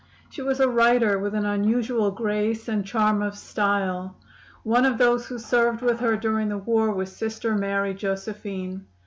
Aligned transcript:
She 0.31 0.41
was 0.41 0.59
a 0.59 0.67
writer 0.67 1.19
with 1.19 1.35
an 1.35 1.45
unusual 1.45 2.09
grace 2.09 2.67
and 2.67 2.83
charm 2.83 3.21
of 3.21 3.37
style. 3.37 4.15
One 4.63 4.83
of 4.83 4.97
those 4.97 5.27
who 5.27 5.37
served 5.37 5.81
with 5.83 5.99
her 5.99 6.17
during 6.17 6.49
the 6.49 6.57
war 6.57 6.91
was 6.91 7.15
Sister 7.15 7.53
Mary 7.55 7.93
Josephine. 7.93 8.87